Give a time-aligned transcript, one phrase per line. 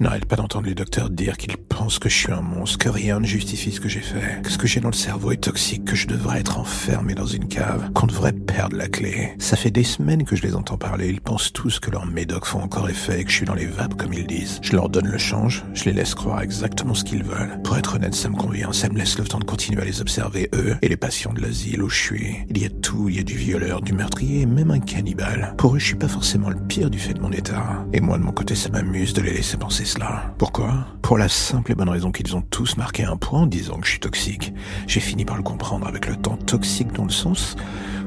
[0.00, 2.88] Je n'arrête pas d'entendre les docteurs dire qu'ils pensent que je suis un monstre, que
[2.88, 5.42] rien ne justifie ce que j'ai fait, que ce que j'ai dans le cerveau est
[5.42, 9.34] toxique, que je devrais être enfermé dans une cave, qu'on devrait perdre la clé.
[9.38, 12.46] Ça fait des semaines que je les entends parler, ils pensent tous que leurs médocs
[12.46, 14.58] font encore effet et que je suis dans les vapes comme ils disent.
[14.62, 17.60] Je leur donne le change, je les laisse croire exactement ce qu'ils veulent.
[17.62, 20.00] Pour être honnête, ça me convient, ça me laisse le temps de continuer à les
[20.00, 22.36] observer, eux, et les patients de l'asile où je suis.
[22.48, 25.54] Il y a tout, il y a du violeur, du meurtrier même un cannibale.
[25.58, 27.84] Pour eux, je suis pas forcément le pire du fait de mon état.
[27.92, 29.89] Et moi, de mon côté, ça m'amuse de les laisser penser
[30.38, 30.86] Pourquoi?
[31.02, 33.86] Pour la simple et bonne raison qu'ils ont tous marqué un point en disant que
[33.86, 34.52] je suis toxique.
[34.86, 37.56] J'ai fini par le comprendre avec le temps toxique dans le sens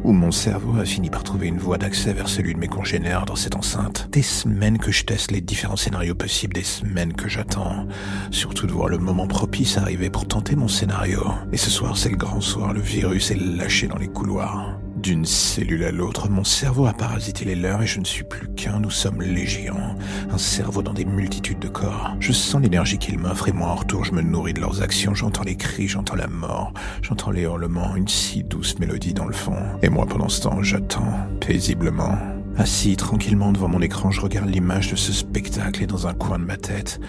[0.03, 3.25] où mon cerveau a fini par trouver une voie d'accès vers celui de mes congénères
[3.25, 4.09] dans cette enceinte.
[4.11, 7.87] Des semaines que je teste les différents scénarios possibles, des semaines que j'attends.
[8.31, 11.23] Surtout de voir le moment propice arriver pour tenter mon scénario.
[11.51, 14.77] Et ce soir, c'est le grand soir, le virus est lâché dans les couloirs.
[15.03, 18.47] D'une cellule à l'autre, mon cerveau a parasité les leurs et je ne suis plus
[18.47, 19.97] qu'un, nous sommes légions.
[20.31, 22.15] Un cerveau dans des multitudes de corps.
[22.21, 25.13] Je sens l'énergie qu'ils m'offrent et moi en retour je me nourris de leurs actions,
[25.13, 29.33] j'entends les cris, j'entends la mort, j'entends les hurlements, une si douce mélodie dans le
[29.33, 29.57] fond.
[29.81, 32.17] Et moi pendant ce temps, j'attends, paisiblement.
[32.55, 36.39] Assis tranquillement devant mon écran, je regarde l'image de ce spectacle et dans un coin
[36.39, 37.01] de ma tête,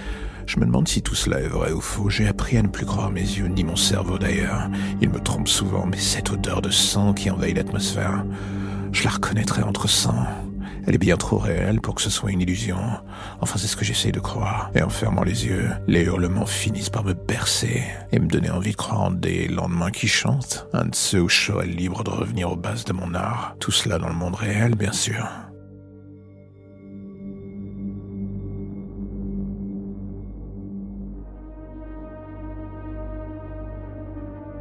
[0.47, 2.11] je me demande si tout cela est vrai ou faux.
[2.11, 4.69] J'ai appris à ne plus croire mes yeux, ni mon cerveau d'ailleurs.
[5.01, 8.25] Il me trompe souvent, mais cette odeur de sang qui envahit l'atmosphère,
[8.93, 10.27] je la reconnaîtrais entre sang.
[10.87, 12.79] Elle est bien trop réelle pour que ce soit une illusion.
[13.41, 14.71] Enfin, c'est ce que j'essaye de croire.
[14.75, 18.73] Et en fermant les yeux, les hurlements finissent par me bercer et me donner envie
[18.73, 20.67] de croire en des lendemains qui chantent.
[20.75, 23.57] Un de ceux où je serais libre de revenir aux bases de mon art.
[23.61, 25.27] Tout cela dans le monde réel, bien sûr.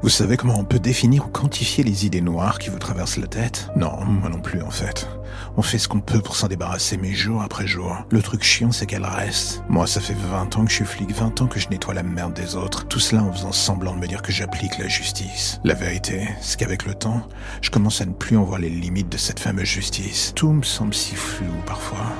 [0.03, 3.27] Vous savez comment on peut définir ou quantifier les idées noires qui vous traversent la
[3.27, 3.69] tête?
[3.77, 5.07] Non, moi non plus en fait.
[5.55, 7.95] On fait ce qu'on peut pour s'en débarrasser, mais jour après jour.
[8.09, 9.63] Le truc chiant, c'est qu'elle reste.
[9.69, 12.03] Moi, ça fait 20 ans que je suis flic, 20 ans que je nettoie la
[12.03, 12.85] merde des autres.
[12.85, 15.61] Tout cela en faisant semblant de me dire que j'applique la justice.
[15.63, 17.25] La vérité, c'est qu'avec le temps,
[17.61, 20.33] je commence à ne plus en voir les limites de cette fameuse justice.
[20.35, 22.11] Tout me semble si flou parfois.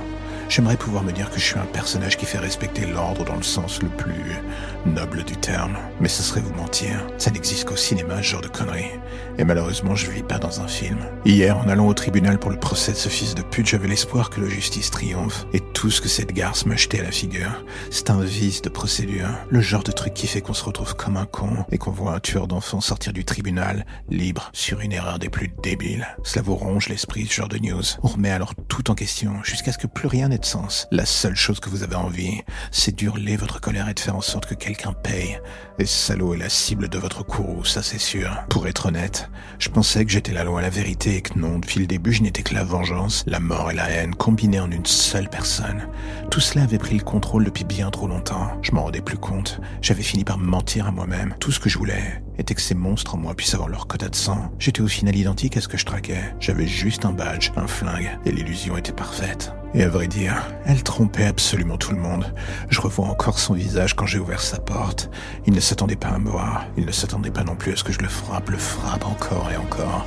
[0.56, 3.42] J'aimerais pouvoir me dire que je suis un personnage qui fait respecter l'ordre dans le
[3.42, 4.40] sens le plus
[4.86, 5.76] noble du terme.
[6.00, 7.08] Mais ce serait vous mentir.
[7.18, 9.00] Ça n'existe qu'au cinéma, ce genre de conneries.
[9.40, 11.00] Et malheureusement, je vis pas dans un film.
[11.26, 14.30] Hier, en allant au tribunal pour le procès de ce fils de pute, j'avais l'espoir
[14.30, 15.48] que la justice triomphe.
[15.54, 18.70] Et tout ce que cette garce m'a jeté à la figure, c'est un vice de
[18.70, 19.30] procédure.
[19.50, 22.14] Le genre de truc qui fait qu'on se retrouve comme un con et qu'on voit
[22.14, 26.06] un tueur d'enfants sortir du tribunal, libre, sur une erreur des plus débiles.
[26.22, 27.84] Cela vous ronge l'esprit, ce genre de news.
[28.04, 30.88] On remet alors tout en question, jusqu'à ce que plus rien n'ait sens.
[30.92, 34.22] La seule chose que vous avez envie, c'est d'hurler votre colère et de faire en
[34.22, 35.40] sorte que quelqu'un paye.
[35.80, 38.30] Et salaud est la cible de votre courroux, ça c'est sûr.
[38.50, 41.80] Pour être honnête, je pensais que j'étais la loi, la vérité et que non, depuis
[41.80, 44.86] le début, je n'étais que la vengeance, la mort et la haine combinées en une
[44.86, 45.88] seule personne.
[46.30, 48.52] Tout cela avait pris le contrôle depuis bien trop longtemps.
[48.62, 49.60] Je m'en rendais plus compte.
[49.82, 51.36] J'avais fini par me mentir à moi-même.
[51.40, 54.10] Tout ce que je voulais était que ces monstres en moi puissent avoir leur quota
[54.10, 54.52] de sang.
[54.60, 56.36] J'étais au final identique à ce que je traquais.
[56.40, 59.54] J'avais juste un badge, un flingue, et l'illusion était parfaite.
[59.76, 60.36] Et à vrai dire,
[60.66, 62.32] elle trompait absolument tout le monde.
[62.70, 65.10] Je revois encore son visage quand j'ai ouvert sa porte.
[65.48, 66.66] Il ne s'attendait pas à me voir.
[66.78, 69.50] Il ne s'attendait pas non plus à ce que je le frappe, le frappe encore
[69.52, 70.06] et encore.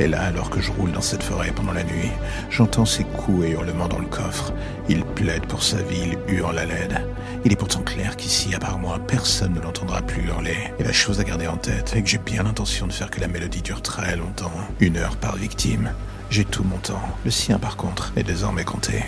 [0.00, 2.10] Et là, alors que je roule dans cette forêt pendant la nuit,
[2.50, 4.52] j'entends ses coups et hurlements dans le coffre.
[4.88, 7.06] Il plaide pour sa vie, il hurle à l'aide.
[7.44, 10.56] Il est pourtant clair qu'ici, à part moi, personne ne l'entendra plus hurler.
[10.80, 13.20] Et la chose à garder en tête est que j'ai bien l'intention de faire que
[13.20, 14.50] la mélodie dure très longtemps.
[14.80, 15.92] Une heure par victime.
[16.30, 17.02] J'ai tout mon temps.
[17.24, 19.04] Le sien, par contre, est désormais compté.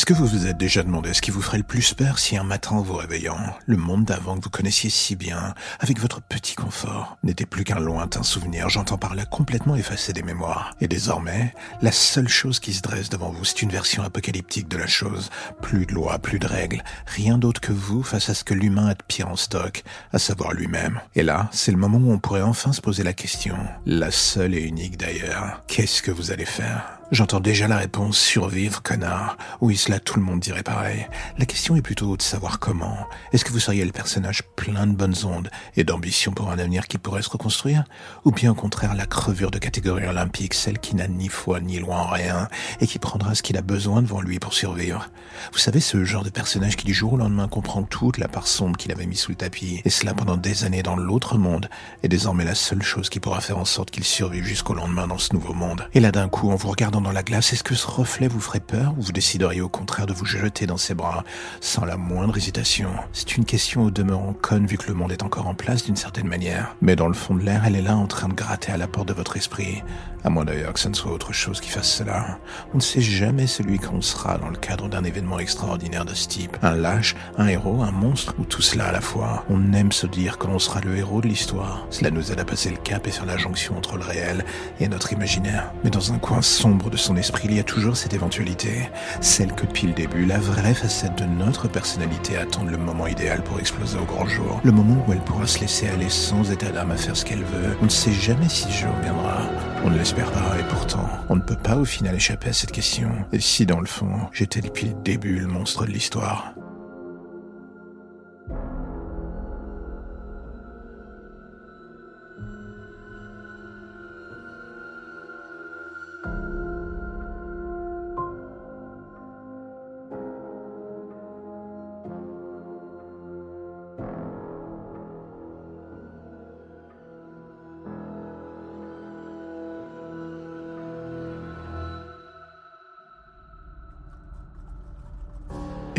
[0.00, 2.34] Est-ce que vous vous êtes déjà demandé ce qui vous ferait le plus peur si
[2.34, 3.36] un matin en vous réveillant,
[3.66, 7.80] le monde d'avant que vous connaissiez si bien, avec votre petit confort, n'était plus qu'un
[7.80, 10.74] lointain souvenir, j'entends par là complètement effacé des mémoires.
[10.80, 14.78] Et désormais, la seule chose qui se dresse devant vous, c'est une version apocalyptique de
[14.78, 15.28] la chose.
[15.60, 18.86] Plus de lois, plus de règles, rien d'autre que vous face à ce que l'humain
[18.86, 20.98] a de pire en stock, à savoir lui-même.
[21.14, 24.54] Et là, c'est le moment où on pourrait enfin se poser la question, la seule
[24.54, 26.99] et unique d'ailleurs, qu'est-ce que vous allez faire?
[27.12, 29.36] J'entends déjà la réponse survivre, connard.
[29.60, 31.08] Oui, cela tout le monde dirait pareil.
[31.38, 32.96] La question est plutôt de savoir comment.
[33.32, 36.86] Est-ce que vous seriez le personnage plein de bonnes ondes et d'ambition pour un avenir
[36.86, 37.82] qui pourrait se reconstruire?
[38.24, 41.80] Ou bien au contraire la crevure de catégorie olympique, celle qui n'a ni foi ni
[41.80, 42.48] loi en rien
[42.80, 45.08] et qui prendra ce qu'il a besoin devant lui pour survivre?
[45.52, 48.46] Vous savez, ce genre de personnage qui du jour au lendemain comprend toute la part
[48.46, 51.68] sombre qu'il avait mis sous le tapis, et cela pendant des années dans l'autre monde,
[52.04, 55.18] est désormais la seule chose qui pourra faire en sorte qu'il survive jusqu'au lendemain dans
[55.18, 55.88] ce nouveau monde.
[55.94, 56.68] Et là d'un coup, en vous
[57.00, 60.06] dans la glace, est-ce que ce reflet vous ferait peur ou vous décideriez au contraire
[60.06, 61.24] de vous jeter dans ses bras
[61.60, 62.90] sans la moindre hésitation?
[63.12, 65.96] C'est une question au demeurant conne vu que le monde est encore en place d'une
[65.96, 66.76] certaine manière.
[66.80, 68.88] Mais dans le fond de l'air, elle est là en train de gratter à la
[68.88, 69.82] porte de votre esprit.
[70.22, 72.38] À moins d'ailleurs que ce ne soit autre chose qui fasse cela.
[72.74, 76.28] On ne sait jamais celui qu'on sera dans le cadre d'un événement extraordinaire de ce
[76.28, 76.58] type.
[76.62, 79.44] Un lâche, un héros, un monstre, ou tout cela à la fois.
[79.48, 81.86] On aime se dire que l'on sera le héros de l'histoire.
[81.88, 84.44] Cela nous aide à passer le cap et faire la jonction entre le réel
[84.78, 85.72] et notre imaginaire.
[85.84, 88.90] Mais dans un coin sombre de son esprit, il y a toujours cette éventualité,
[89.20, 93.42] celle que depuis le début, la vraie facette de notre personnalité attend le moment idéal
[93.42, 96.70] pour exploser au grand jour, le moment où elle pourra se laisser aller sans état
[96.70, 97.76] d'âme à faire ce qu'elle veut.
[97.80, 99.42] On ne sait jamais si ce jour viendra,
[99.84, 102.72] on ne l'espère pas, et pourtant, on ne peut pas au final échapper à cette
[102.72, 103.10] question.
[103.32, 106.52] Et si dans le fond, j'étais depuis le début le monstre de l'histoire?